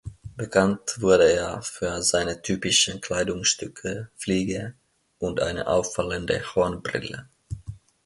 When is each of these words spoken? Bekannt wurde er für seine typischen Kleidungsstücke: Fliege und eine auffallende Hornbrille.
Bekannt 0.35 0.99
wurde 1.01 1.31
er 1.31 1.61
für 1.61 2.01
seine 2.01 2.41
typischen 2.41 3.01
Kleidungsstücke: 3.01 4.09
Fliege 4.15 4.73
und 5.19 5.39
eine 5.41 5.67
auffallende 5.67 6.41
Hornbrille. 6.55 7.27